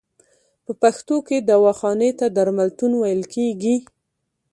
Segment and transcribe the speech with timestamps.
[0.65, 3.75] په پښتو کې دواخانې ته درملتون ویل کیږی.